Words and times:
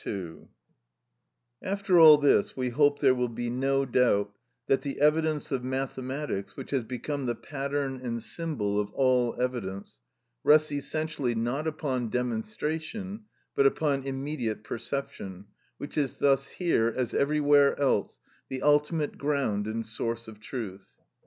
(22) 0.01 0.49
After 1.61 1.99
all 1.99 2.17
this 2.17 2.57
we 2.57 2.69
hope 2.69 2.97
there 2.97 3.13
will 3.13 3.29
be 3.29 3.51
no 3.51 3.85
doubt 3.85 4.33
that 4.65 4.81
the 4.81 4.99
evidence 4.99 5.51
of 5.51 5.63
mathematics, 5.63 6.57
which 6.57 6.71
has 6.71 6.83
become 6.83 7.27
the 7.27 7.35
pattern 7.35 8.01
and 8.03 8.19
symbol 8.23 8.79
of 8.79 8.91
all 8.93 9.39
evidence, 9.39 9.99
rests 10.43 10.71
essentially 10.71 11.35
not 11.35 11.67
upon 11.67 12.09
demonstration, 12.09 13.25
but 13.55 13.67
upon 13.67 14.01
immediate 14.01 14.63
perception, 14.63 15.45
which 15.77 15.95
is 15.99 16.15
thus 16.15 16.49
here, 16.49 16.91
as 16.97 17.13
everywhere 17.13 17.79
else, 17.79 18.19
the 18.49 18.63
ultimate 18.63 19.19
ground 19.19 19.67
and 19.67 19.85
source 19.85 20.27
of 20.27 20.39
truth. 20.39 20.93